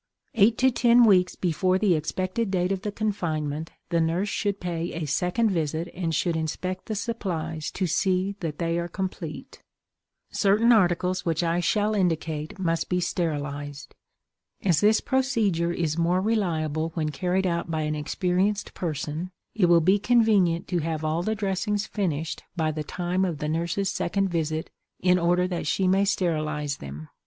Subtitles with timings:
[0.33, 4.93] Eight to ten weeks before the expected date of the confinement the nurse should pay
[4.93, 9.61] a second visit and should inspect the supplies to see that they are complete.
[10.31, 13.93] Certain articles which I shall indicate must be sterilized.
[14.63, 19.81] As this procedure is more reliable when carried out by an experienced person it will
[19.81, 24.29] be convenient to have all the dressings finished by the time of the nurse's second
[24.29, 27.09] visit, in order that she may sterilize them.